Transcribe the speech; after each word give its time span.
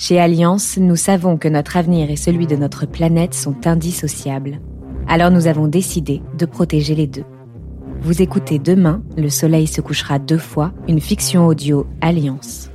Chez 0.00 0.20
Alliance, 0.20 0.76
nous 0.76 0.94
savons 0.94 1.38
que 1.38 1.48
notre 1.48 1.76
avenir 1.76 2.08
et 2.08 2.14
celui 2.14 2.46
de 2.46 2.54
notre 2.54 2.86
planète 2.86 3.34
sont 3.34 3.66
indissociables. 3.66 4.60
Alors 5.08 5.32
nous 5.32 5.48
avons 5.48 5.66
décidé 5.66 6.22
de 6.38 6.46
protéger 6.46 6.94
les 6.94 7.08
deux. 7.08 7.24
Vous 8.00 8.22
écoutez 8.22 8.60
demain, 8.60 9.02
Le 9.16 9.28
Soleil 9.28 9.66
se 9.66 9.80
couchera 9.80 10.20
deux 10.20 10.38
fois, 10.38 10.72
une 10.86 11.00
fiction 11.00 11.48
audio 11.48 11.84
Alliance. 12.00 12.70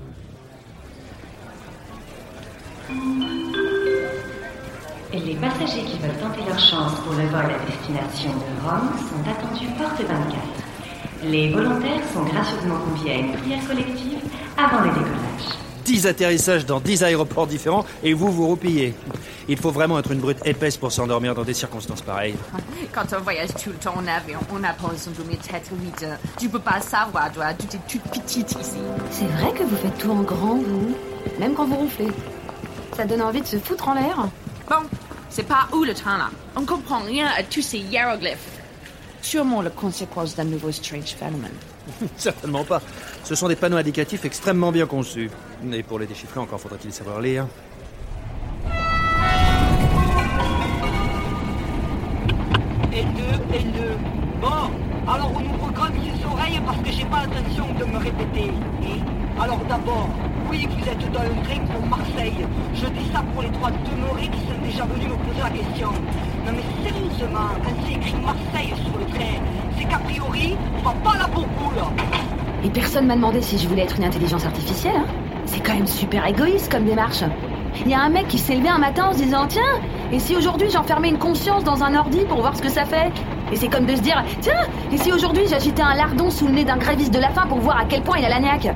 Les 5.13 5.35
passagers 5.35 5.85
qui 5.85 5.97
veulent 5.99 6.19
tenter 6.19 6.45
leur 6.45 6.59
chance 6.59 6.99
pour 7.05 7.13
le 7.13 7.25
vol 7.27 7.45
à 7.45 7.65
destination 7.71 8.31
de 8.31 8.67
Rome 8.67 8.89
sont 8.99 9.31
attendus 9.31 9.71
porte 9.77 10.01
24. 10.01 11.31
Les 11.31 11.53
volontaires 11.53 12.03
sont 12.13 12.25
gracieusement 12.25 12.79
conviés 12.79 13.13
à 13.13 13.17
une 13.19 13.31
prière 13.31 13.65
collective 13.65 14.19
avant 14.57 14.81
le 14.81 14.89
décollage. 14.89 15.62
10 15.85 16.07
atterrissages 16.07 16.65
dans 16.65 16.79
10 16.79 17.03
aéroports 17.03 17.47
différents 17.47 17.85
et 18.03 18.13
vous 18.13 18.31
vous 18.31 18.47
roupillez. 18.47 18.93
Il 19.47 19.57
faut 19.57 19.71
vraiment 19.71 19.99
être 19.99 20.11
une 20.11 20.19
brute 20.19 20.39
épaisse 20.45 20.77
pour 20.77 20.91
s'endormir 20.91 21.35
dans 21.35 21.43
des 21.43 21.53
circonstances 21.53 22.01
pareilles. 22.01 22.35
Quand 22.93 23.05
on 23.17 23.21
voyage 23.21 23.49
tout 23.61 23.69
le 23.69 23.75
temps 23.75 23.95
en 23.97 24.07
avion, 24.07 24.39
on 24.53 24.63
apprend 24.63 24.89
son 24.97 25.11
demi-tête 25.11 25.69
8 25.71 26.03
heures. 26.03 26.17
Tu 26.39 26.49
peux 26.49 26.59
pas 26.59 26.79
savoir, 26.81 27.31
toi, 27.31 27.53
tu 27.53 27.65
es 27.75 27.79
toute 27.87 28.01
petite 28.03 28.51
ici. 28.51 28.77
C'est 29.11 29.25
vrai 29.25 29.51
que 29.53 29.63
vous 29.63 29.75
faites 29.75 29.97
tout 29.97 30.11
en 30.11 30.21
grand, 30.23 30.55
vous 30.55 30.95
Même 31.39 31.53
quand 31.53 31.65
vous 31.65 31.75
ronflez. 31.75 32.07
Ça 32.95 33.05
donne 33.05 33.21
envie 33.21 33.41
de 33.41 33.47
se 33.47 33.57
foutre 33.57 33.89
en 33.89 33.95
l'air 33.95 34.27
Bon, 34.69 34.87
c'est 35.29 35.47
pas 35.47 35.67
où 35.73 35.83
le 35.83 35.93
train 35.93 36.17
là. 36.17 36.29
On 36.55 36.63
comprend 36.63 36.99
rien 36.99 37.27
à 37.37 37.43
tous 37.43 37.61
ces 37.61 37.79
hiéroglyphes. 37.79 38.52
Sûrement 39.23 39.61
la 39.61 39.69
conséquence 39.69 40.35
d'un 40.35 40.43
nouveau 40.43 40.69
strange 40.71 41.15
phénomène. 41.15 41.55
Certainement 42.17 42.65
pas. 42.65 42.81
Ce 43.23 43.35
sont 43.35 43.47
des 43.47 43.55
panneaux 43.55 43.77
indicatifs 43.77 44.25
extrêmement 44.25 44.71
bien 44.71 44.85
conçus. 44.85 45.31
Et 45.71 45.81
pour 45.81 45.97
les 45.97 46.05
déchiffrer, 46.05 46.41
encore 46.41 46.59
faudra-t-il 46.59 46.91
savoir 46.91 47.21
lire. 47.21 47.47
L2, 52.91 53.21
L2. 53.53 53.79
Bon, 54.41 54.69
alors 55.07 55.31
on 55.33 55.55
ouvre 55.55 55.71
grand 55.71 55.87
les 55.87 56.25
oreilles 56.25 56.61
parce 56.65 56.79
que 56.79 56.91
j'ai 56.91 57.05
pas 57.05 57.25
l'intention 57.25 57.65
de 57.79 57.85
me 57.85 57.97
répéter. 57.97 58.51
Et 58.83 59.41
alors 59.41 59.61
d'abord, 59.69 60.09
oui, 60.53 60.67
vous 60.69 60.87
êtes 60.87 61.11
dans 61.11 61.23
le 61.23 61.29
train 61.43 61.59
pour 61.73 61.85
Marseille. 61.87 62.45
Je 62.75 62.85
dis 62.85 63.11
ça 63.11 63.23
pour 63.33 63.41
les 63.41 63.49
trois 63.49 63.71
demeurés 63.71 64.27
qui 64.27 64.39
sont 64.39 64.59
déjà 64.63 64.85
venus 64.85 65.09
me 65.09 65.15
poser 65.15 65.41
la 65.41 65.49
question. 65.49 65.87
Non 66.45 66.51
mais 66.53 66.87
sérieusement, 66.87 67.49
quand 67.63 67.73
c'est 67.85 67.93
écrit 67.93 68.15
Marseille 68.23 68.73
sur 68.85 68.97
le 68.99 69.05
train, 69.05 69.35
c'est 69.77 69.85
qu'a 69.85 69.97
priori, 69.97 70.55
on 70.77 70.81
va 70.83 70.93
pas 71.03 71.17
la 71.17 71.27
beaucoup 71.27 71.75
là. 71.75 71.89
Et 72.63 72.69
personne 72.69 73.07
m'a 73.07 73.15
demandé 73.15 73.41
si 73.41 73.57
je 73.57 73.67
voulais 73.67 73.81
être 73.81 73.97
une 73.97 74.05
intelligence 74.05 74.45
artificielle. 74.45 74.95
hein. 74.95 75.05
C'est 75.45 75.59
quand 75.61 75.73
même 75.73 75.87
super 75.87 76.25
égoïste 76.27 76.71
comme 76.71 76.85
démarche. 76.85 77.23
Il 77.85 77.89
y 77.89 77.93
a 77.95 78.01
un 78.01 78.09
mec 78.09 78.27
qui 78.27 78.37
s'est 78.37 78.55
levé 78.55 78.69
un 78.69 78.77
matin 78.77 79.07
en 79.07 79.13
se 79.13 79.17
disant 79.23 79.47
Tiens, 79.47 79.61
et 80.11 80.19
si 80.19 80.35
aujourd'hui 80.35 80.69
j'enfermais 80.69 81.09
une 81.09 81.17
conscience 81.17 81.63
dans 81.63 81.83
un 81.83 81.95
ordi 81.95 82.19
pour 82.29 82.41
voir 82.41 82.55
ce 82.55 82.61
que 82.61 82.69
ça 82.69 82.85
fait? 82.85 83.11
Et 83.51 83.55
c'est 83.55 83.67
comme 83.67 83.85
de 83.85 83.95
se 83.95 84.01
dire 84.01 84.23
Tiens, 84.41 84.67
et 84.91 84.97
si 84.97 85.11
aujourd'hui 85.11 85.43
j'agitais 85.49 85.81
un 85.81 85.95
lardon 85.95 86.29
sous 86.29 86.45
le 86.45 86.53
nez 86.53 86.63
d'un 86.63 86.77
gréviste 86.77 87.11
de 87.13 87.19
la 87.19 87.29
faim 87.29 87.45
pour 87.49 87.59
voir 87.59 87.79
à 87.79 87.85
quel 87.85 88.03
point 88.03 88.17
il 88.19 88.25
a 88.25 88.29
la 88.29 88.39
niaque? 88.39 88.69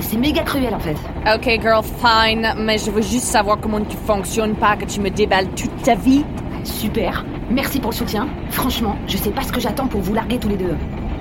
C'est 0.00 0.16
méga 0.16 0.42
cruel 0.42 0.74
en 0.74 0.78
fait. 0.78 0.96
Ok, 1.34 1.60
girl, 1.60 1.82
fine, 1.82 2.54
mais 2.58 2.78
je 2.78 2.90
veux 2.90 3.02
juste 3.02 3.24
savoir 3.24 3.58
comment 3.60 3.80
tu 3.80 3.96
fonctionnes, 3.96 4.54
pas 4.54 4.76
que 4.76 4.84
tu 4.84 5.00
me 5.00 5.10
déballes 5.10 5.48
toute 5.50 5.82
ta 5.82 5.94
vie. 5.94 6.24
Super. 6.64 7.24
Merci 7.50 7.80
pour 7.80 7.90
le 7.90 7.96
soutien. 7.96 8.28
Franchement, 8.50 8.96
je 9.06 9.16
sais 9.16 9.30
pas 9.30 9.42
ce 9.42 9.52
que 9.52 9.60
j'attends 9.60 9.86
pour 9.86 10.00
vous 10.00 10.14
larguer 10.14 10.38
tous 10.38 10.48
les 10.48 10.56
deux. 10.56 10.76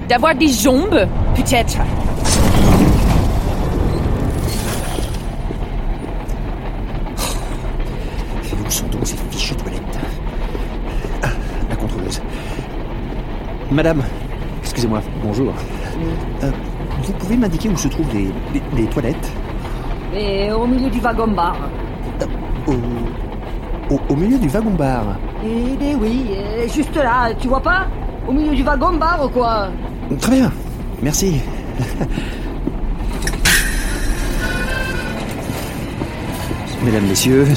D'avoir 0.07 0.35
des 0.35 0.47
jambes, 0.49 1.07
peut-être. 1.35 1.77
Où 8.65 8.69
sont 8.71 8.87
donc 8.87 9.05
ces 9.05 9.17
fichues 9.31 9.55
toilettes 9.55 9.81
Ah, 11.23 11.27
la 11.69 11.75
contrôleuse. 11.75 12.21
Madame, 13.71 14.03
excusez-moi, 14.61 15.01
bonjour. 15.23 15.53
Euh, 16.43 16.51
vous 17.05 17.13
pouvez 17.13 17.37
m'indiquer 17.37 17.69
où 17.69 17.77
se 17.77 17.87
trouvent 17.87 18.13
les, 18.13 18.29
les- 18.53 18.81
les 18.81 18.87
toilettes 18.87 19.31
Et 20.15 20.51
au 20.51 20.65
milieu 20.67 20.89
du 20.89 20.99
wagon-bar. 20.99 21.55
au, 22.67 23.93
au, 23.93 23.99
au 24.09 24.15
milieu 24.15 24.37
du 24.37 24.47
wagon-bar. 24.47 25.03
Eh 25.43 25.75
ben 25.79 25.97
oui, 26.01 26.25
euh, 26.31 26.67
juste 26.67 26.95
là, 26.95 27.29
tu 27.39 27.47
vois 27.47 27.61
pas? 27.61 27.85
Au 28.27 28.31
milieu 28.31 28.55
du 28.55 28.63
wagon-bar, 28.63 29.29
quoi? 29.33 29.69
Très 30.19 30.31
bien, 30.37 30.51
merci. 31.01 31.39
Mesdames, 36.83 37.05
Messieurs, 37.07 37.47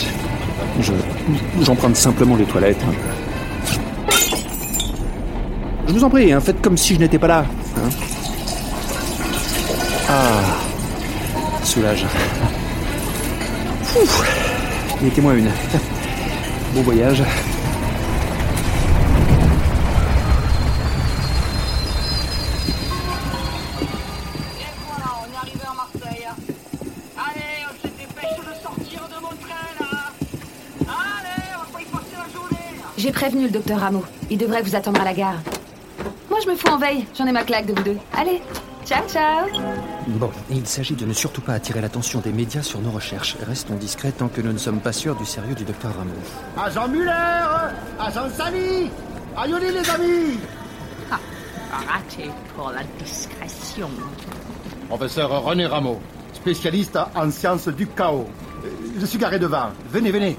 je, 0.80 0.92
j'emprunte 1.62 1.96
simplement 1.96 2.36
les 2.36 2.44
toilettes. 2.44 2.80
Je 5.86 5.92
vous 5.92 6.04
en 6.04 6.10
prie, 6.10 6.32
hein, 6.32 6.40
faites 6.40 6.60
comme 6.62 6.76
si 6.76 6.94
je 6.94 7.00
n'étais 7.00 7.18
pas 7.18 7.26
là. 7.28 7.44
hein. 7.76 7.88
Ah, 10.10 10.40
soulage. 11.62 12.06
Mettez-moi 15.02 15.34
une. 15.34 15.50
Bon 16.74 16.82
voyage. 16.82 17.22
J'ai 32.96 33.12
prévenu 33.12 33.44
le 33.44 33.50
docteur 33.50 33.78
Rameau. 33.78 34.04
Il 34.30 34.38
devrait 34.38 34.62
vous 34.62 34.74
attendre 34.74 35.00
à 35.00 35.04
la 35.04 35.12
gare. 35.12 35.36
Moi, 36.30 36.38
je 36.42 36.50
me 36.50 36.56
fous 36.56 36.68
en 36.68 36.78
veille. 36.78 37.06
J'en 37.16 37.26
ai 37.26 37.32
ma 37.32 37.44
claque 37.44 37.66
de 37.66 37.72
vous 37.72 37.82
deux. 37.82 37.96
Allez, 38.16 38.42
ciao, 38.88 39.06
ciao. 39.08 39.46
Bon, 40.06 40.30
il 40.50 40.66
s'agit 40.66 40.94
de 40.94 41.04
ne 41.04 41.12
surtout 41.12 41.42
pas 41.42 41.52
attirer 41.54 41.80
l'attention 41.80 42.20
des 42.20 42.32
médias 42.32 42.62
sur 42.62 42.80
nos 42.80 42.90
recherches. 42.90 43.36
Restons 43.46 43.74
discrets 43.74 44.12
tant 44.12 44.28
que 44.28 44.40
nous 44.40 44.52
ne 44.52 44.58
sommes 44.58 44.80
pas 44.80 44.92
sûrs 44.92 45.14
du 45.16 45.26
sérieux 45.26 45.54
du 45.54 45.64
docteur 45.64 45.94
Rameau. 45.96 46.12
Agent 46.56 46.88
Muller 46.88 47.12
Agent 48.00 48.30
Sally 48.30 48.90
Aïoli 49.36 49.66
les 49.72 49.90
amis 49.90 50.38
Raté 51.70 52.30
pour 52.56 52.70
la 52.70 52.82
discrétion. 53.04 53.90
Professeur 54.88 55.42
René 55.42 55.66
Rameau, 55.66 56.00
spécialiste 56.32 56.98
en 57.14 57.30
sciences 57.30 57.68
du 57.68 57.86
chaos. 57.88 58.26
Euh, 58.64 58.68
Je 58.98 59.04
suis 59.04 59.18
garé 59.18 59.38
devant. 59.38 59.68
Venez, 59.90 60.10
venez. 60.10 60.36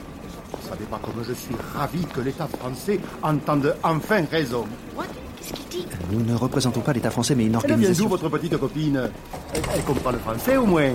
Vous 0.52 0.68
savez 0.68 0.86
pas 0.86 1.00
comme 1.04 1.24
je 1.24 1.34
suis 1.34 1.56
ravi 1.76 2.04
que 2.08 2.22
l'État 2.22 2.48
français 2.48 3.00
entende 3.22 3.76
enfin 3.84 4.24
raison. 4.32 4.66
Nous 6.12 6.22
ne 6.24 6.36
représentons 6.36 6.82
pas 6.82 6.94
l'État 6.94 7.12
français, 7.12 7.36
mais 7.36 7.46
une 7.46 7.54
Elle 7.56 7.60
vient 7.60 7.68
d'où, 7.68 7.74
organisation. 7.74 8.08
votre 8.08 8.30
petite 8.30 8.58
copine 8.58 9.10
elle, 9.54 9.62
elle 9.76 9.84
comprend 9.84 10.12
le 10.12 10.18
français 10.20 10.58
au 10.58 10.66
moins. 10.66 10.92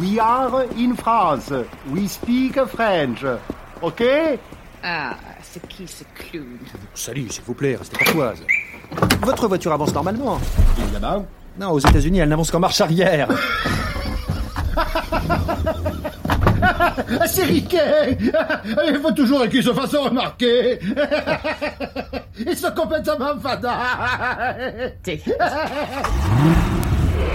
We 0.00 0.18
are 0.20 0.62
in 0.78 0.94
France. 0.96 1.52
We 1.92 2.08
speak 2.08 2.58
French. 2.66 3.24
OK? 3.82 4.02
Ah, 4.82 5.14
c'est 5.42 5.66
qui 5.68 5.86
ce 5.86 6.04
clown? 6.14 6.58
Salut, 6.94 7.28
s'il 7.28 7.42
vous 7.44 7.54
plaît, 7.54 7.76
restez 7.76 7.96
courtoise. 8.04 8.42
Votre 9.22 9.48
voiture 9.48 9.72
avance 9.72 9.92
normalement. 9.92 10.40
Évidemment. 10.78 11.26
Non, 11.58 11.70
aux 11.72 11.78
États-Unis, 11.80 12.20
elle 12.20 12.28
n'avance 12.28 12.50
qu'en 12.50 12.60
marche 12.60 12.80
arrière. 12.80 13.28
C'est 17.26 17.44
riquet 17.44 18.16
Il 18.88 19.00
faut 19.02 19.12
toujours 19.12 19.46
qu'il 19.48 19.62
se 19.62 19.72
fasse 19.72 19.94
remarquer 19.94 20.78
complètement 22.80 23.38
fada 23.40 23.72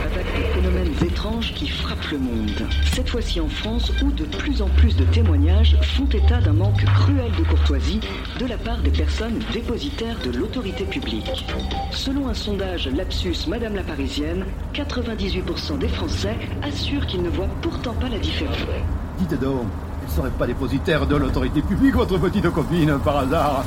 Attaque 0.03 0.25
des 0.35 0.43
phénomènes 0.53 0.93
étranges 1.05 1.53
qui 1.53 1.67
frappent 1.67 2.09
le 2.11 2.17
monde. 2.17 2.67
Cette 2.93 3.09
fois-ci 3.09 3.39
en 3.39 3.47
France, 3.47 3.91
où 4.03 4.11
de 4.11 4.25
plus 4.25 4.61
en 4.63 4.69
plus 4.69 4.95
de 4.95 5.03
témoignages 5.05 5.77
font 5.81 6.07
état 6.07 6.41
d'un 6.41 6.53
manque 6.53 6.83
cruel 6.85 7.31
de 7.37 7.43
courtoisie 7.43 7.99
de 8.39 8.47
la 8.47 8.57
part 8.57 8.81
des 8.81 8.89
personnes 8.89 9.39
dépositaires 9.53 10.17
de 10.23 10.31
l'autorité 10.35 10.85
publique. 10.85 11.45
Selon 11.91 12.27
un 12.27 12.33
sondage 12.33 12.87
Lapsus 12.87 13.47
Madame 13.47 13.75
la 13.75 13.83
Parisienne, 13.83 14.45
98% 14.73 15.77
des 15.77 15.89
Français 15.89 16.35
assurent 16.63 17.05
qu'ils 17.05 17.21
ne 17.21 17.29
voient 17.29 17.49
pourtant 17.61 17.93
pas 17.93 18.09
la 18.09 18.17
différence. 18.19 18.57
Dites 19.19 19.39
donc, 19.39 19.67
elle 20.03 20.11
serait 20.11 20.29
pas 20.31 20.47
dépositaire 20.47 21.05
de 21.07 21.15
l'autorité 21.15 21.61
publique, 21.61 21.95
votre 21.95 22.17
petite 22.17 22.49
copine, 22.49 22.99
par 23.03 23.17
hasard? 23.17 23.63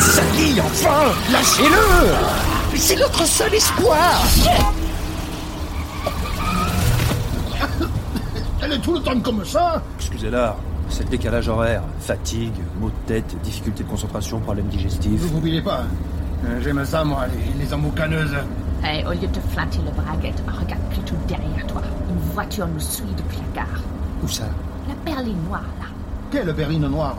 Sally, 0.00 0.60
enfin 0.60 1.12
Lâchez-le 1.32 2.76
C'est 2.76 2.96
notre 2.96 3.24
seul 3.26 3.54
espoir 3.54 4.22
Elle 8.62 8.72
est 8.72 8.78
tout 8.78 8.94
le 8.94 9.00
temps 9.00 9.18
comme 9.20 9.44
ça 9.44 9.82
Excusez-la, 9.98 10.56
c'est 10.88 11.04
le 11.04 11.10
décalage 11.10 11.48
horaire. 11.48 11.82
Fatigue, 12.00 12.54
maux 12.80 12.90
de 12.90 12.94
tête, 13.06 13.36
difficulté 13.42 13.84
de 13.84 13.88
concentration, 13.88 14.40
problèmes 14.40 14.66
digestifs. 14.66 15.20
Vous 15.20 15.34
n'oubliez 15.34 15.62
pas, 15.62 15.84
euh, 16.46 16.60
j'aime 16.62 16.84
ça, 16.84 17.04
moi, 17.04 17.26
les, 17.26 17.64
les 17.64 17.72
emboucaneuses. 17.72 18.36
Hey, 18.82 19.04
au 19.06 19.10
lieu 19.10 19.26
de 19.26 19.40
flatter 19.52 19.78
le 19.84 19.90
braguette, 20.02 20.42
regarde 20.46 20.82
plutôt 20.90 21.14
derrière 21.26 21.66
toi. 21.66 21.82
Une 22.10 22.32
voiture 22.32 22.66
nous 22.66 22.80
suit 22.80 23.04
depuis 23.16 23.38
la 23.38 23.62
gare. 23.62 23.80
Où 24.22 24.28
ça? 24.28 24.44
La 24.88 24.94
berline 25.04 25.42
noire, 25.48 25.62
là. 25.80 25.86
Quelle 26.30 26.52
berline 26.52 26.86
noire? 26.88 27.16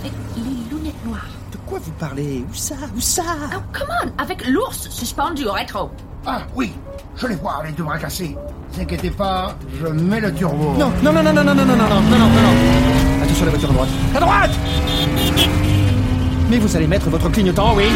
Avec 0.00 0.12
les 0.36 0.42
lunettes 0.76 1.04
noires. 1.06 1.26
De 1.52 1.58
quoi 1.66 1.78
vous 1.82 1.92
parlez 1.92 2.44
Où 2.50 2.54
ça 2.54 2.74
Où 2.96 3.00
ça 3.00 3.22
Oh, 3.54 3.60
come 3.72 3.88
on, 4.04 4.22
avec 4.22 4.46
l'ours 4.48 4.88
suspendu 4.90 5.44
au 5.46 5.52
rétro. 5.52 5.90
Ah 6.26 6.40
oui, 6.54 6.72
je 7.16 7.26
les 7.26 7.36
vois, 7.36 7.62
les 7.64 7.72
deux 7.72 7.82
bras 7.84 7.98
cassés. 7.98 8.36
Ne 8.76 8.82
inquiétez 8.82 9.10
pas, 9.10 9.54
je 9.80 9.86
mets 9.88 10.20
le 10.20 10.32
turbo. 10.34 10.74
Non, 10.78 10.90
non, 11.02 11.12
non, 11.12 11.22
non, 11.22 11.32
non, 11.32 11.44
non, 11.44 11.54
non, 11.54 11.54
non, 11.54 11.76
non, 11.76 11.76
non, 11.76 12.00
non, 12.00 12.18
non, 12.18 12.28
non. 12.28 13.22
Attention 13.22 13.42
à 13.42 13.44
la 13.46 13.50
voiture 13.50 13.70
à 13.70 13.72
droite. 13.72 13.88
À 14.16 14.20
droite 14.20 14.50
Mais 16.50 16.58
vous 16.58 16.76
allez 16.76 16.86
mettre 16.86 17.08
votre 17.08 17.28
clignotant, 17.30 17.74
oui 17.74 17.86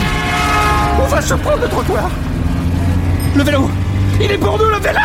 On 1.02 1.06
va 1.06 1.20
se 1.20 1.34
prendre 1.34 1.62
le 1.62 1.68
trottoir 1.68 2.08
Le 3.34 3.42
vélo 3.42 3.70
Il 4.20 4.30
est 4.30 4.38
pour 4.38 4.58
nous, 4.58 4.68
le 4.70 4.78
vélo 4.78 4.98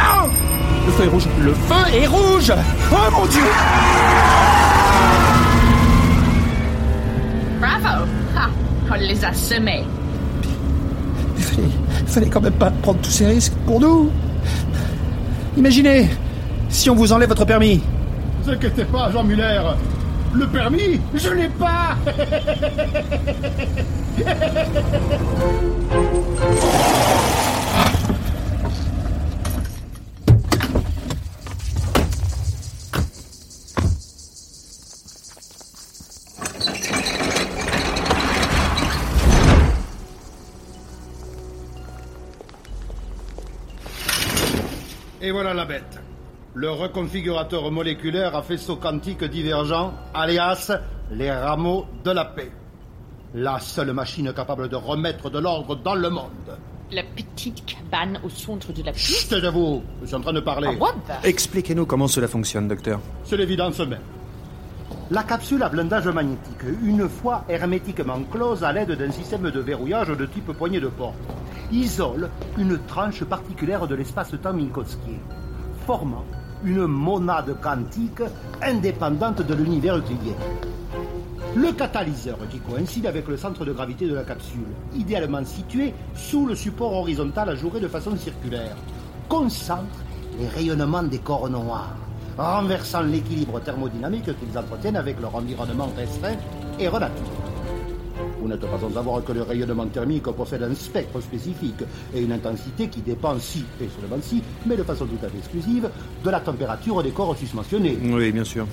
Le 0.86 0.92
feu 0.92 1.04
est 1.06 1.07
rouge. 1.07 1.28
Le 1.42 1.54
feu 1.54 1.96
est 1.96 2.07
rouge 2.07 2.54
Oh 2.92 3.12
mon 3.12 3.25
Dieu 3.25 3.42
Bravo 7.63 8.04
Ha 8.36 8.50
On 8.92 8.95
les 8.95 9.24
a 9.24 9.31
semés. 9.31 9.86
Il 11.38 11.44
fallait, 11.44 11.68
il 12.01 12.07
fallait 12.07 12.30
quand 12.30 12.42
même 12.42 12.54
pas 12.54 12.69
prendre 12.69 13.00
tous 13.00 13.10
ces 13.10 13.25
risques 13.25 13.54
pour 13.65 13.80
nous. 13.80 14.12
Imaginez, 15.56 16.10
si 16.68 16.89
on 16.89 16.95
vous 16.95 17.13
enlève 17.13 17.30
votre 17.30 17.45
permis. 17.45 17.77
Ne 17.77 18.44
vous 18.44 18.50
inquiétez 18.50 18.83
pas, 18.83 19.10
Jean 19.12 19.24
Muller. 19.24 19.62
Le 20.33 20.45
permis, 20.48 21.00
je 21.13 21.30
l'ai 21.30 21.48
pas 21.48 21.95
Le 46.55 46.69
reconfigurateur 46.69 47.71
moléculaire 47.71 48.35
à 48.35 48.44
faisceau 48.44 48.75
quantique 48.75 49.23
divergent, 49.23 49.91
alias 50.13 50.71
les 51.11 51.31
rameaux 51.31 51.85
de 52.03 52.11
la 52.11 52.25
paix. 52.25 52.51
La 53.33 53.59
seule 53.59 53.91
machine 53.94 54.31
capable 54.33 54.69
de 54.69 54.75
remettre 54.75 55.29
de 55.31 55.39
l'ordre 55.39 55.75
dans 55.75 55.95
le 55.95 56.09
monde. 56.11 56.29
La 56.91 57.01
petite 57.03 57.65
cabane 57.65 58.19
au 58.23 58.29
centre 58.29 58.71
de 58.71 58.83
la 58.83 58.91
piste. 58.91 59.31
Chut 59.31 59.41
de 59.41 59.47
vous, 59.50 59.81
je 60.01 60.07
suis 60.07 60.15
en 60.15 60.21
train 60.21 60.33
de 60.33 60.41
parler. 60.41 60.69
Ah, 60.71 60.79
what 60.79 60.94
the- 61.07 61.25
Expliquez-nous 61.25 61.88
comment 61.88 62.07
cela 62.07 62.27
fonctionne, 62.27 62.67
docteur. 62.67 63.00
C'est 63.23 63.38
l'évidence 63.38 63.79
même. 63.79 63.97
La 65.09 65.23
capsule 65.23 65.63
à 65.63 65.69
blindage 65.69 66.07
magnétique, 66.07 66.61
une 66.83 67.09
fois 67.09 67.45
hermétiquement 67.50 68.21
close 68.31 68.63
à 68.63 68.71
l'aide 68.71 68.91
d'un 68.91 69.11
système 69.11 69.50
de 69.50 69.59
verrouillage 69.59 70.09
de 70.09 70.25
type 70.27 70.51
poignée 70.53 70.79
de 70.79 70.88
porte, 70.88 71.15
isole 71.71 72.29
une 72.59 72.77
tranche 72.85 73.23
particulière 73.23 73.88
de 73.88 73.95
l'espace-temps 73.95 74.53
minkowskien, 74.53 75.17
formant 75.88 76.23
une 76.65 76.86
monade 76.86 77.60
quantique 77.62 78.21
indépendante 78.62 79.42
de 79.42 79.54
l'univers 79.54 79.98
euclidien. 79.98 80.33
Le 81.56 81.71
catalyseur, 81.71 82.38
qui 82.50 82.60
coïncide 82.60 83.06
avec 83.06 83.27
le 83.27 83.38
centre 83.38 83.63
de 83.65 83.74
gravité 83.74 84.07
de 84.07 84.15
la 84.15 84.24
capsule, 84.24 84.74
idéalement 84.95 85.44
situé 85.45 85.94
sous 86.15 86.48
le 86.48 86.56
support 86.56 86.94
horizontal 86.94 87.50
ajouré 87.50 87.80
de 87.80 87.88
façon 87.88 88.15
circulaire, 88.15 88.75
concentre 89.30 90.00
les 90.39 90.48
rayonnements 90.48 91.04
des 91.04 91.19
corps 91.19 91.50
noirs, 91.50 91.95
renversant 92.38 93.01
l'équilibre 93.04 93.60
thermodynamique 93.60 94.25
qu'ils 94.39 94.57
entretiennent 94.57 94.98
avec 94.98 95.21
leur 95.21 95.36
environnement 95.36 95.89
restreint 95.95 96.38
et 96.80 96.88
relatif. 96.88 97.43
Vous 98.44 98.50
n'êtes 98.50 98.60
pas 98.60 98.78
sans 98.78 98.92
savoir 98.92 99.24
que 99.24 99.31
le 99.31 99.42
rayonnement 99.42 99.86
thermique 99.86 100.24
possède 100.24 100.63
un 100.63 100.75
spectre 100.75 101.22
spécifique 101.22 101.81
et 102.13 102.22
une 102.22 102.34
intensité 102.34 102.90
qui 102.90 103.00
dépend 103.00 103.40
si, 103.40 103.63
et 103.80 103.88
seulement 103.88 104.22
si, 104.22 104.44
mais 104.66 104.75
de 104.75 104.84
façon 104.84 105.06
tout 105.06 105.25
à 105.25 105.30
fait 105.30 105.38
exclusive, 105.38 105.90
de 106.25 106.30
la 106.30 106.42
température 106.42 107.01
des 107.01 107.12
corps 107.12 107.38
susmentionnés. 107.38 107.98
Oui, 108.04 108.34
bien 108.34 108.44
sûr. 108.44 108.68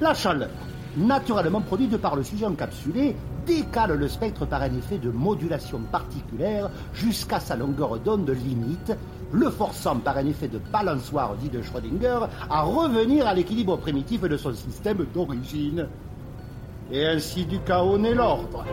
La 0.00 0.14
chaleur, 0.14 0.50
naturellement 0.96 1.60
produite 1.60 1.96
par 1.98 2.16
le 2.16 2.24
sujet 2.24 2.44
encapsulé, 2.44 3.14
décale 3.46 3.92
le 3.92 4.08
spectre 4.08 4.46
par 4.46 4.62
un 4.62 4.74
effet 4.74 4.98
de 4.98 5.10
modulation 5.10 5.78
particulière 5.92 6.68
jusqu'à 6.92 7.38
sa 7.38 7.54
longueur 7.54 8.00
d'onde 8.00 8.28
limite, 8.30 8.96
le 9.30 9.48
forçant 9.48 10.00
par 10.00 10.16
un 10.16 10.26
effet 10.26 10.48
de 10.48 10.58
balançoire 10.72 11.36
dit 11.40 11.50
de 11.50 11.62
Schrödinger 11.62 12.18
à 12.50 12.62
revenir 12.62 13.28
à 13.28 13.34
l'équilibre 13.34 13.76
primitif 13.76 14.22
de 14.22 14.36
son 14.36 14.54
système 14.54 15.06
d'origine. 15.14 15.86
Et 16.92 17.06
ainsi 17.06 17.46
du 17.46 17.60
chaos 17.60 17.96
naît 17.96 18.14
l'ordre. 18.14 18.64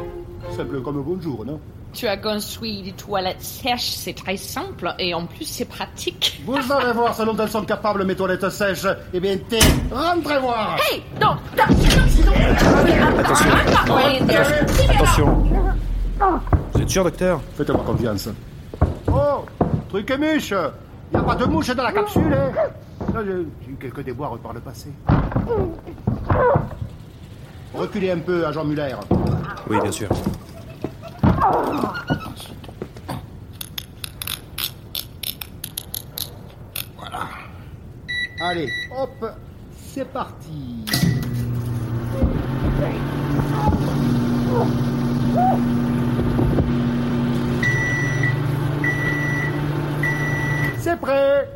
Simple 0.50 0.82
comme 0.82 1.02
bonjour, 1.04 1.46
non? 1.46 1.60
Tu 1.94 2.08
as 2.08 2.18
construit 2.18 2.82
des 2.84 2.94
toilettes 2.94 3.42
sèches, 3.42 3.92
c'est 3.92 4.14
très 4.14 4.38
simple 4.38 4.94
et 4.98 5.14
en 5.14 5.26
plus 5.26 5.46
c'est 5.46 5.66
pratique. 5.66 6.42
Vous 6.46 6.56
allez 6.72 6.94
voir 6.94 7.14
ce 7.14 7.24
dont 7.24 7.36
elles 7.38 7.50
sont 7.50 7.64
capables, 7.64 8.06
mes 8.06 8.16
toilettes 8.16 8.50
sèches. 8.50 8.88
Eh 9.14 9.20
bien, 9.20 9.38
t'es, 9.50 9.60
rentrez 9.92 10.40
voir 10.40 10.78
Hey, 10.90 11.04
non, 11.20 11.36
non, 11.58 11.64
Attention. 13.20 13.52
Attention. 14.90 15.44
Vous 16.74 16.82
êtes 16.82 16.90
sûr, 16.90 17.04
docteur? 17.04 17.42
Faites-moi 17.58 17.84
confiance. 17.86 18.30
Oh 19.08 19.46
Truc 19.90 20.10
et 20.12 20.18
mouche 20.18 20.52
Il 20.52 21.18
n'y 21.18 21.18
a 21.18 21.24
pas 21.24 21.36
de 21.36 21.46
mouche 21.46 21.70
dans 21.76 21.84
la 21.84 21.92
capsule, 21.92 22.34
hein 22.34 22.52
j'ai 23.26 23.72
eu 23.72 23.76
quelques 23.80 24.04
déboires 24.04 24.38
par 24.38 24.54
le 24.54 24.62
passé. 24.62 24.90
Reculez 27.74 28.12
un 28.12 28.20
peu, 28.20 28.46
agent 28.46 28.66
Muller. 28.66 28.96
Oui, 29.70 29.80
bien 29.82 29.92
sûr. 29.92 30.10
Voilà. 36.98 37.30
Allez, 38.42 38.70
hop, 38.96 39.26
c'est 39.94 40.06
parti. 40.06 40.86
C'est 50.80 51.00
prêt 51.00 51.48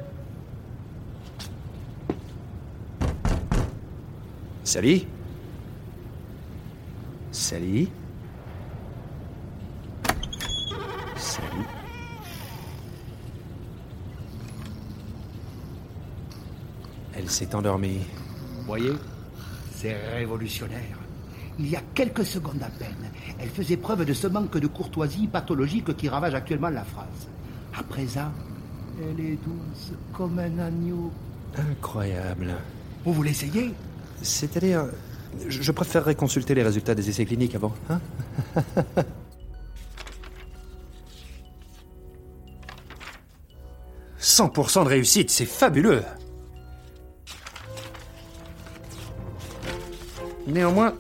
Sally 4.64 5.08
Sally 7.56 7.90
Sally 11.16 11.64
Elle 17.14 17.30
s'est 17.30 17.56
endormie. 17.56 18.02
Voyez 18.66 18.92
C'est 19.74 19.96
révolutionnaire. 20.18 21.00
Il 21.58 21.70
y 21.70 21.78
a 21.78 21.82
quelques 21.94 22.26
secondes 22.26 22.62
à 22.62 22.68
peine, 22.68 23.10
elle 23.40 23.48
faisait 23.48 23.78
preuve 23.78 24.04
de 24.04 24.12
ce 24.12 24.28
manque 24.28 24.58
de 24.58 24.68
courtoisie 24.68 25.28
pathologique 25.28 25.96
qui 25.96 26.10
ravage 26.10 26.36
actuellement 26.36 26.68
la 26.68 26.84
phrase. 26.84 27.30
À 27.74 27.84
présent, 27.84 28.34
elle 29.00 29.26
est 29.26 29.40
douce 29.46 29.94
comme 30.12 30.38
un 30.40 30.60
agneau. 30.60 31.10
Incroyable. 31.58 32.54
Vous 33.06 33.14
voulez 33.14 33.32
essayer? 33.32 33.74
C'est-à-dire, 34.22 34.88
je 35.48 35.72
préférerais 35.72 36.16
consulter 36.16 36.56
les 36.56 36.64
résultats 36.64 36.96
des 36.96 37.10
essais 37.10 37.26
cliniques 37.26 37.56
avant. 37.56 37.74
Hein 37.90 38.00
100% 44.20 44.84
de 44.84 44.90
réussite, 44.90 45.30
c'est 45.30 45.46
fabuleux. 45.46 46.02
Néanmoins, 50.48 50.94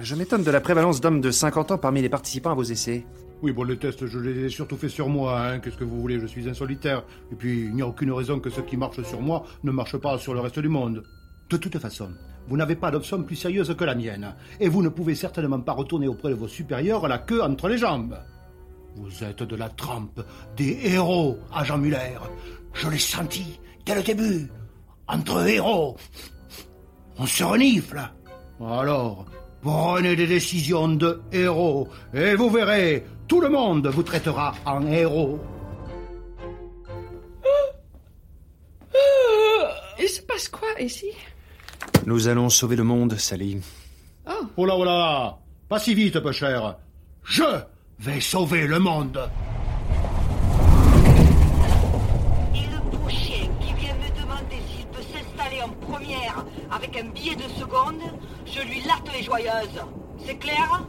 je 0.00 0.14
m'étonne 0.14 0.42
de 0.42 0.50
la 0.50 0.60
prévalence 0.60 1.00
d'hommes 1.00 1.20
de 1.20 1.30
50 1.30 1.72
ans 1.72 1.78
parmi 1.78 2.00
les 2.00 2.08
participants 2.08 2.52
à 2.52 2.54
vos 2.54 2.62
essais. 2.62 3.04
Oui, 3.42 3.52
bon, 3.52 3.64
les 3.64 3.76
tests, 3.76 4.06
je 4.06 4.18
les 4.18 4.46
ai 4.46 4.48
surtout 4.48 4.76
fait 4.76 4.88
sur 4.88 5.08
moi. 5.08 5.40
Hein. 5.40 5.58
Qu'est-ce 5.58 5.76
que 5.76 5.84
vous 5.84 6.00
voulez? 6.00 6.20
Je 6.20 6.26
suis 6.26 6.48
un 6.48 6.54
solitaire. 6.54 7.02
Et 7.32 7.34
puis, 7.34 7.64
il 7.64 7.74
n'y 7.74 7.82
a 7.82 7.86
aucune 7.86 8.12
raison 8.12 8.38
que 8.38 8.50
ce 8.50 8.60
qui 8.60 8.76
marche 8.76 9.02
sur 9.02 9.20
moi 9.20 9.44
ne 9.62 9.72
marche 9.72 9.96
pas 9.96 10.16
sur 10.16 10.32
le 10.32 10.40
reste 10.40 10.58
du 10.58 10.68
monde. 10.68 11.02
De 11.50 11.56
toute 11.56 11.78
façon, 11.78 12.12
vous 12.46 12.56
n'avez 12.56 12.76
pas 12.76 12.92
d'option 12.92 13.24
plus 13.24 13.34
sérieuse 13.34 13.74
que 13.76 13.84
la 13.84 13.96
mienne. 13.96 14.34
Et 14.60 14.68
vous 14.68 14.82
ne 14.82 14.88
pouvez 14.88 15.16
certainement 15.16 15.60
pas 15.60 15.72
retourner 15.72 16.06
auprès 16.06 16.30
de 16.30 16.34
vos 16.34 16.46
supérieurs 16.46 17.08
la 17.08 17.18
queue 17.18 17.42
entre 17.42 17.68
les 17.68 17.76
jambes. 17.76 18.16
Vous 18.94 19.24
êtes 19.24 19.42
de 19.42 19.56
la 19.56 19.68
trempe 19.68 20.22
des 20.56 20.78
héros, 20.84 21.38
agent 21.52 21.78
Muller. 21.78 22.18
Je 22.72 22.88
l'ai 22.88 22.98
senti 23.00 23.58
dès 23.84 23.96
le 23.96 24.02
début. 24.02 24.48
Entre 25.08 25.44
héros, 25.48 25.96
on 27.18 27.26
se 27.26 27.42
renifle. 27.42 28.00
Alors, 28.64 29.26
prenez 29.60 30.14
des 30.14 30.28
décisions 30.28 30.88
de 30.88 31.20
héros 31.32 31.88
et 32.14 32.36
vous 32.36 32.50
verrez, 32.50 33.04
tout 33.26 33.40
le 33.40 33.48
monde 33.48 33.88
vous 33.88 34.04
traitera 34.04 34.54
en 34.64 34.86
héros. 34.86 35.40
passe 40.30 40.48
quoi 40.48 40.80
ici? 40.80 41.12
Nous 42.06 42.28
allons 42.28 42.48
sauver 42.48 42.76
le 42.76 42.84
monde, 42.84 43.16
Sally. 43.18 43.58
Oh 44.56 44.64
là, 44.66 44.74
oh 44.76 44.84
là 44.84 45.38
Pas 45.68 45.78
si 45.78 45.94
vite, 45.94 46.18
peu 46.20 46.32
cher. 46.32 46.76
Je 47.24 47.42
vais 47.98 48.20
sauver 48.20 48.66
le 48.66 48.78
monde. 48.78 49.18
Et 52.54 52.58
le 52.60 52.98
prochain 52.98 53.46
qui 53.60 53.72
vient 53.74 53.94
me 53.94 54.20
demander 54.20 54.58
s'il 54.68 54.86
peut 54.86 55.02
s'installer 55.02 55.62
en 55.62 55.68
première 55.86 56.44
avec 56.70 56.96
un 56.96 57.08
billet 57.10 57.36
de 57.36 57.42
seconde, 57.58 58.00
je 58.46 58.60
lui 58.66 58.80
latte 58.86 59.14
les 59.16 59.22
joyeuses. 59.22 59.80
C'est 60.26 60.36
clair? 60.38 60.82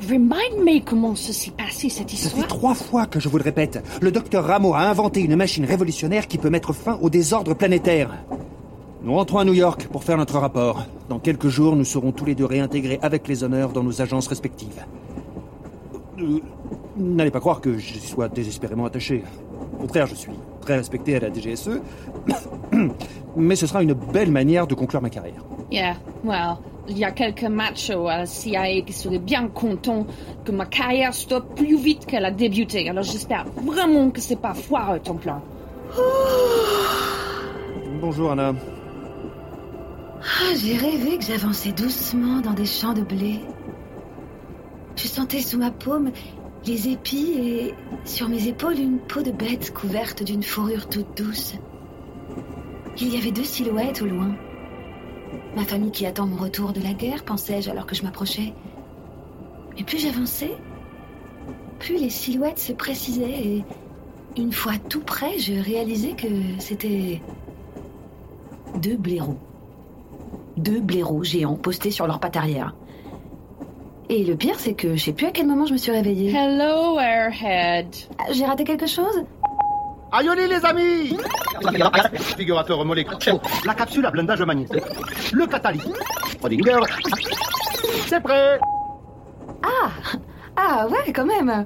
Remind 0.00 0.58
me 0.64 0.84
comment 0.84 1.14
s'est 1.14 1.50
passé 1.52 1.88
cette 1.88 2.10
Ça 2.10 2.16
fait 2.28 2.40
histoire. 2.40 2.46
trois 2.48 2.74
fois 2.74 3.06
que 3.06 3.20
je 3.20 3.28
vous 3.28 3.38
le 3.38 3.44
répète. 3.44 3.82
Le 4.02 4.10
docteur 4.12 4.44
Rameau 4.44 4.74
a 4.74 4.80
inventé 4.80 5.20
une 5.20 5.34
machine 5.36 5.64
révolutionnaire 5.64 6.26
qui 6.28 6.36
peut 6.36 6.50
mettre 6.50 6.72
fin 6.72 6.98
au 7.00 7.08
désordre 7.10 7.54
planétaire. 7.54 8.10
Nous 9.04 9.12
rentrons 9.12 9.36
à 9.36 9.44
New 9.44 9.52
York 9.52 9.86
pour 9.88 10.02
faire 10.02 10.16
notre 10.16 10.38
rapport. 10.38 10.86
Dans 11.10 11.18
quelques 11.18 11.48
jours, 11.48 11.76
nous 11.76 11.84
serons 11.84 12.10
tous 12.10 12.24
les 12.24 12.34
deux 12.34 12.46
réintégrés 12.46 12.98
avec 13.02 13.28
les 13.28 13.44
honneurs 13.44 13.68
dans 13.68 13.82
nos 13.82 14.00
agences 14.00 14.28
respectives. 14.28 14.82
Euh, 16.18 16.38
N'allez 16.96 17.30
pas 17.30 17.40
croire 17.40 17.60
que 17.60 17.76
je 17.76 17.98
sois 17.98 18.30
désespérément 18.30 18.86
attaché. 18.86 19.22
Au 19.74 19.82
contraire, 19.82 20.06
je 20.06 20.14
suis 20.14 20.32
très 20.62 20.76
respecté 20.76 21.16
à 21.16 21.20
la 21.20 21.30
DGSE. 21.30 21.82
Mais 23.36 23.56
ce 23.56 23.66
sera 23.66 23.82
une 23.82 23.92
belle 23.92 24.30
manière 24.30 24.66
de 24.66 24.74
conclure 24.74 25.02
ma 25.02 25.10
carrière. 25.10 25.44
Yeah, 25.70 25.96
well, 26.24 26.56
il 26.88 26.96
y 26.96 27.04
a 27.04 27.10
quelques 27.10 27.44
machos 27.44 28.08
à 28.08 28.16
la 28.16 28.26
CIA 28.26 28.80
qui 28.86 28.94
seraient 28.94 29.18
bien 29.18 29.48
contents 29.48 30.06
que 30.46 30.52
ma 30.52 30.64
carrière 30.64 31.12
stoppe 31.12 31.54
plus 31.56 31.76
vite 31.76 32.06
qu'elle 32.06 32.24
a 32.24 32.30
débuté. 32.30 32.88
Alors 32.88 33.04
j'espère 33.04 33.44
vraiment 33.66 34.08
que 34.08 34.22
c'est 34.22 34.40
pas 34.40 34.54
foireux 34.54 35.00
ton 35.00 35.16
plan. 35.16 35.42
Bonjour 38.00 38.32
Anna. 38.32 38.54
Ah, 40.26 40.54
j'ai 40.56 40.78
rêvé 40.78 41.18
que 41.18 41.24
j'avançais 41.24 41.72
doucement 41.72 42.40
dans 42.40 42.54
des 42.54 42.64
champs 42.64 42.94
de 42.94 43.02
blé. 43.02 43.40
Je 44.96 45.06
sentais 45.06 45.42
sous 45.42 45.58
ma 45.58 45.70
paume 45.70 46.12
les 46.64 46.88
épis 46.88 47.34
et 47.36 47.74
sur 48.06 48.30
mes 48.30 48.48
épaules 48.48 48.78
une 48.78 48.98
peau 49.00 49.20
de 49.20 49.30
bête 49.30 49.74
couverte 49.74 50.22
d'une 50.22 50.42
fourrure 50.42 50.88
toute 50.88 51.14
douce. 51.14 51.56
Il 52.98 53.14
y 53.14 53.18
avait 53.18 53.32
deux 53.32 53.44
silhouettes 53.44 54.00
au 54.00 54.06
loin. 54.06 54.34
Ma 55.56 55.64
famille 55.64 55.90
qui 55.90 56.06
attend 56.06 56.26
mon 56.26 56.36
retour 56.36 56.72
de 56.72 56.80
la 56.80 56.94
guerre, 56.94 57.22
pensais-je 57.24 57.68
alors 57.68 57.84
que 57.84 57.94
je 57.94 58.02
m'approchais. 58.02 58.54
Et 59.76 59.84
plus 59.84 59.98
j'avançais, 59.98 60.56
plus 61.78 61.98
les 61.98 62.08
silhouettes 62.10 62.60
se 62.60 62.72
précisaient 62.72 63.28
et 63.28 63.64
une 64.38 64.52
fois 64.52 64.78
tout 64.88 65.02
près, 65.02 65.38
je 65.38 65.52
réalisais 65.52 66.14
que 66.14 66.28
c'était 66.60 67.20
deux 68.80 68.96
blaireaux. 68.96 69.38
Deux 70.56 70.80
blaireaux 70.80 71.24
géants 71.24 71.56
postés 71.56 71.90
sur 71.90 72.06
leurs 72.06 72.20
pattes 72.20 72.36
arrière. 72.36 72.74
Et 74.08 74.22
le 74.24 74.36
pire, 74.36 74.56
c'est 74.58 74.74
que 74.74 74.96
je 74.96 75.04
sais 75.04 75.12
plus 75.12 75.26
à 75.26 75.30
quel 75.30 75.46
moment 75.46 75.66
je 75.66 75.72
me 75.72 75.78
suis 75.78 75.90
réveillée. 75.90 76.32
Hello, 76.34 76.98
Airhead. 77.00 77.88
J'ai 78.30 78.44
raté 78.44 78.64
quelque 78.64 78.86
chose? 78.86 79.24
Aïoli 80.12 80.46
les 80.46 80.64
amis 80.64 81.16
Figurateur 82.36 82.84
moléculaire. 82.84 83.40
La 83.64 83.74
capsule 83.74 84.06
à 84.06 84.10
blindage 84.10 84.42
magnétique. 84.42 84.82
Le 85.32 85.46
catalyseur. 85.46 85.92
Schrödinger. 86.38 86.76
C'est 88.06 88.20
prêt 88.20 88.60
Ah 89.64 89.90
Ah 90.56 90.86
ouais, 90.88 91.12
quand 91.12 91.26
même 91.26 91.64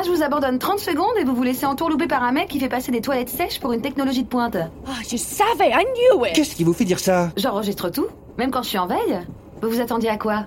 Ah, 0.00 0.02
je 0.02 0.10
vous 0.10 0.22
abandonne 0.22 0.58
30 0.58 0.78
secondes 0.78 1.12
et 1.20 1.24
vous 1.24 1.34
vous 1.34 1.42
laissez 1.42 1.66
entourlouper 1.66 2.06
par 2.06 2.22
un 2.22 2.32
mec 2.32 2.48
qui 2.48 2.58
fait 2.58 2.70
passer 2.70 2.90
des 2.90 3.02
toilettes 3.02 3.28
sèches 3.28 3.60
pour 3.60 3.74
une 3.74 3.82
technologie 3.82 4.22
de 4.22 4.28
pointe. 4.28 4.56
Ah, 4.86 4.92
je 5.06 5.18
savais, 5.18 5.68
I 5.68 5.84
knew 5.84 6.24
it. 6.24 6.32
Qu'est-ce 6.32 6.54
qui 6.56 6.64
vous 6.64 6.72
fait 6.72 6.86
dire 6.86 6.98
ça 6.98 7.28
J'enregistre 7.36 7.90
tout, 7.90 8.06
même 8.38 8.50
quand 8.50 8.62
je 8.62 8.68
suis 8.70 8.78
en 8.78 8.86
veille. 8.86 9.20
Vous 9.60 9.68
vous 9.68 9.80
attendiez 9.80 10.08
à 10.08 10.16
quoi 10.16 10.46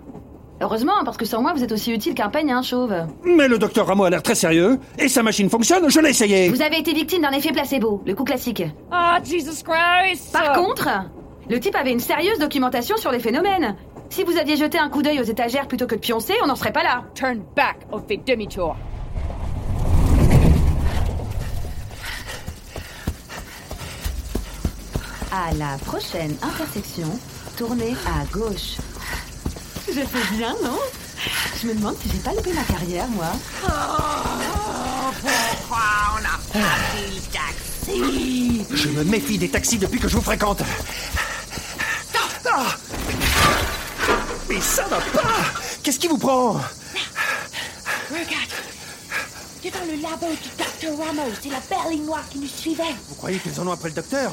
Heureusement, 0.60 1.04
parce 1.06 1.18
que 1.18 1.26
sans 1.26 1.44
moi, 1.44 1.54
vous 1.54 1.64
êtes 1.64 1.72
aussi 1.72 1.92
utile 1.94 2.16
qu'un 2.16 2.30
peigne 2.30 2.52
à 2.52 2.58
un 2.58 2.62
chauve. 2.64 2.96
Mais 3.24 3.48
le 3.48 3.60
docteur 3.60 3.86
Rameau 3.86 4.06
a 4.06 4.10
l'air 4.10 4.24
très 4.24 4.34
sérieux, 4.34 4.80
et 4.98 5.08
sa 5.08 5.22
machine 5.22 5.52
fonctionne, 5.52 5.88
je 5.88 6.00
l'ai 6.00 6.10
essayé. 6.10 6.50
Vous 6.50 6.64
avez 6.64 6.80
été 6.80 6.92
victime 6.92 7.22
d'un 7.22 7.32
effet 7.32 7.52
placebo, 7.52 8.02
le 8.08 8.16
coup 8.16 8.24
classique. 8.24 8.64
Ah, 8.92 9.20
Jesus 9.24 9.64
Christ. 9.64 10.32
Par 10.34 10.54
contre, 10.54 10.90
le 11.48 11.60
type 11.60 11.76
avait 11.76 11.92
une 11.92 12.00
sérieuse 12.00 12.40
documentation 12.40 12.98
sur 12.98 13.12
les 13.12 13.20
phénomènes. 13.20 13.76
Si 14.10 14.24
vous 14.24 14.36
aviez 14.36 14.56
jeté 14.56 14.80
un 14.80 14.90
coup 14.90 15.04
d'œil 15.04 15.20
aux 15.20 15.26
étagères 15.26 15.68
plutôt 15.68 15.86
que 15.86 15.94
de 15.94 16.00
pioncer, 16.00 16.34
on 16.44 16.48
n'en 16.48 16.56
serait 16.56 16.74
pas 16.74 16.84
là. 16.84 17.04
Turn 17.14 17.44
back 17.56 17.78
or 17.92 18.02
fait 18.08 18.20
demi-tour. 18.26 18.76
À 25.36 25.52
la 25.54 25.80
prochaine 25.80 26.36
intersection, 26.44 27.08
tournez 27.58 27.96
à 28.06 28.24
gauche. 28.32 28.78
Je 29.88 30.02
fais 30.02 30.36
bien, 30.36 30.56
non? 30.64 30.78
Je 31.60 31.66
me 31.66 31.74
demande 31.74 31.96
si 32.00 32.08
j'ai 32.12 32.20
pas 32.20 32.34
loupé 32.34 32.54
ma 32.54 32.62
carrière, 32.62 33.08
moi. 33.08 33.32
Je 38.76 38.90
me 38.90 39.04
méfie 39.06 39.40
des 39.40 39.50
taxis 39.50 39.80
depuis 39.80 40.00
que 40.00 40.08
je 40.08 40.18
vous 40.18 40.22
fréquente. 40.22 40.62
Ah 42.46 42.76
Mais 44.48 44.62
ça 44.62 44.84
va 44.84 44.98
pas 44.98 45.34
Qu'est-ce 45.82 45.98
qui 45.98 46.08
vous 46.10 46.20
prend? 46.20 46.62
Regarde. 48.12 48.52
Devant 49.64 49.86
le 49.88 50.00
labo 50.00 50.28
du 50.30 50.50
Dr. 50.58 50.96
Ramos, 51.04 51.32
c'est 51.42 51.50
la 51.50 51.60
berline 51.68 52.06
noire 52.06 52.24
qui 52.30 52.38
nous 52.38 52.48
suivait. 52.48 52.84
Vous 53.10 53.16
croyez 53.16 53.40
qu'ils 53.40 53.60
en 53.60 53.66
ont 53.66 53.72
après 53.72 53.90
le 53.90 53.96
docteur? 53.96 54.32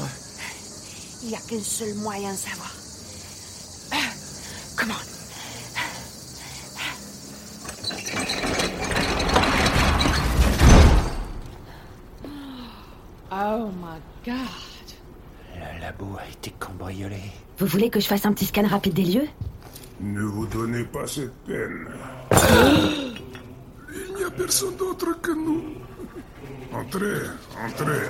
Il 1.23 1.29
n'y 1.29 1.35
a 1.35 1.39
qu'un 1.39 1.61
seul 1.61 1.93
moyen 1.95 2.31
de 2.31 2.37
savoir. 2.37 2.71
Come 4.75 4.91
on. 4.91 5.11
Oh 13.31 13.71
my 13.79 13.99
god. 14.25 14.35
Le 15.55 15.79
labo 15.79 16.17
a 16.17 16.27
été 16.27 16.51
cambriolé. 16.59 17.21
Vous 17.59 17.67
voulez 17.67 17.89
que 17.89 17.99
je 17.99 18.07
fasse 18.07 18.25
un 18.25 18.33
petit 18.33 18.45
scan 18.45 18.67
rapide 18.67 18.93
des 18.93 19.03
lieux? 19.03 19.27
Ne 19.99 20.23
vous 20.23 20.47
donnez 20.47 20.83
pas 20.85 21.05
cette 21.05 21.33
peine. 21.45 21.87
Il 23.93 24.15
n'y 24.17 24.23
a 24.23 24.31
personne 24.31 24.75
d'autre 24.75 25.21
que 25.21 25.31
nous. 25.31 25.63
Entrez, 26.73 27.21
entrez. 27.63 28.09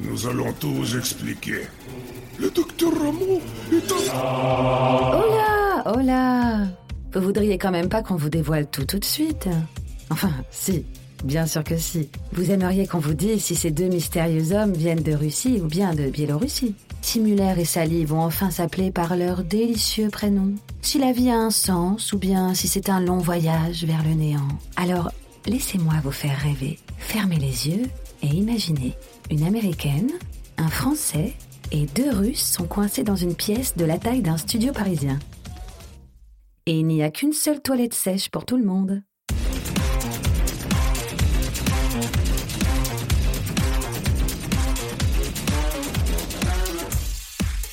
Nous 0.00 0.26
allons 0.26 0.52
tout 0.52 0.70
vous 0.70 0.96
expliquer. 0.96 1.62
Le 2.38 2.50
docteur 2.50 2.92
Rameau 2.92 3.40
est 3.72 3.92
en... 3.92 5.20
Oh 5.86 6.00
là 6.00 6.66
Oh 7.14 7.18
Vous 7.18 7.24
voudriez 7.24 7.58
quand 7.58 7.70
même 7.72 7.88
pas 7.88 8.02
qu'on 8.02 8.16
vous 8.16 8.28
dévoile 8.28 8.68
tout 8.70 8.84
tout 8.84 8.98
de 8.98 9.04
suite 9.04 9.48
Enfin, 10.10 10.30
si. 10.50 10.84
Bien 11.24 11.46
sûr 11.46 11.64
que 11.64 11.76
si. 11.76 12.08
Vous 12.32 12.50
aimeriez 12.52 12.86
qu'on 12.86 13.00
vous 13.00 13.14
dise 13.14 13.42
si 13.42 13.56
ces 13.56 13.70
deux 13.72 13.88
mystérieux 13.88 14.52
hommes 14.52 14.72
viennent 14.72 15.02
de 15.02 15.14
Russie 15.14 15.60
ou 15.62 15.66
bien 15.66 15.94
de 15.94 16.04
Biélorussie. 16.04 16.74
Si 17.02 17.20
Muller 17.20 17.54
et 17.58 17.64
Sally 17.64 18.04
vont 18.04 18.20
enfin 18.20 18.50
s'appeler 18.50 18.92
par 18.92 19.16
leur 19.16 19.42
délicieux 19.42 20.10
prénom. 20.10 20.52
Si 20.80 20.98
la 20.98 21.12
vie 21.12 21.30
a 21.30 21.36
un 21.36 21.50
sens 21.50 22.12
ou 22.12 22.18
bien 22.18 22.54
si 22.54 22.68
c'est 22.68 22.88
un 22.88 23.00
long 23.00 23.18
voyage 23.18 23.84
vers 23.84 24.02
le 24.04 24.14
néant. 24.14 24.48
Alors, 24.76 25.10
laissez-moi 25.46 25.94
vous 26.04 26.12
faire 26.12 26.38
rêver. 26.38 26.78
Fermez 26.98 27.38
les 27.38 27.68
yeux 27.68 27.82
et 28.22 28.26
imaginez. 28.26 28.94
Une 29.30 29.44
Américaine, 29.44 30.10
un 30.56 30.68
Français 30.68 31.34
et 31.72 31.86
deux 31.86 32.10
Russes 32.10 32.44
sont 32.44 32.66
coincés 32.66 33.04
dans 33.04 33.16
une 33.16 33.34
pièce 33.34 33.76
de 33.76 33.84
la 33.84 33.98
taille 33.98 34.22
d'un 34.22 34.36
studio 34.36 34.72
parisien. 34.72 35.18
Et 36.66 36.78
il 36.78 36.86
n'y 36.86 37.02
a 37.02 37.10
qu'une 37.10 37.32
seule 37.32 37.60
toilette 37.60 37.94
sèche 37.94 38.30
pour 38.30 38.44
tout 38.44 38.56
le 38.56 38.64
monde. 38.64 39.02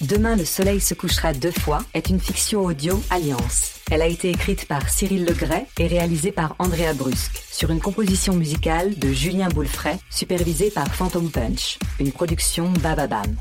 Demain, 0.02 0.36
le 0.36 0.46
soleil 0.46 0.80
se 0.82 0.94
couchera 0.94 1.34
deux 1.34 1.52
fois 1.52 1.84
est 1.96 2.10
une 2.10 2.20
fiction 2.20 2.64
audio 2.64 3.02
Alliance. 3.10 3.80
Elle 3.90 4.04
a 4.04 4.08
été 4.08 4.30
écrite 4.30 4.68
par 4.68 4.88
Cyril 4.88 5.26
Legray 5.26 5.66
et 5.80 5.88
réalisée 5.88 6.32
par 6.32 6.56
Andrea 6.60 6.94
Brusque, 6.94 7.42
sur 7.56 7.72
une 7.72 7.80
composition 7.80 8.36
musicale 8.36 9.00
de 9.00 9.14
Julien 9.14 9.48
Boulefray, 9.48 9.98
supervisée 10.10 10.72
par 10.72 10.94
Phantom 10.94 11.32
Punch, 11.32 11.80
une 12.02 12.12
production 12.12 12.70
Bababam. 12.84 13.34